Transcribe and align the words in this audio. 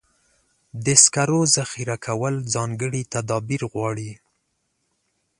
د 0.85 0.87
سکرو 1.03 1.41
ذخیره 1.55 1.95
کول 2.05 2.35
ځانګړي 2.53 3.01
تدابیر 3.13 3.61
غواړي. 3.71 4.11